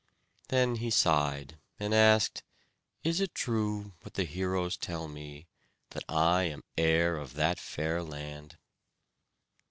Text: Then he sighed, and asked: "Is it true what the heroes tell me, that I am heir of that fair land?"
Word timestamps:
Then 0.47 0.77
he 0.77 0.89
sighed, 0.89 1.59
and 1.79 1.93
asked: 1.93 2.41
"Is 3.03 3.21
it 3.21 3.35
true 3.35 3.93
what 4.01 4.15
the 4.15 4.23
heroes 4.23 4.75
tell 4.75 5.07
me, 5.07 5.45
that 5.91 6.05
I 6.09 6.45
am 6.45 6.63
heir 6.75 7.17
of 7.17 7.35
that 7.35 7.59
fair 7.59 8.01
land?" 8.01 8.57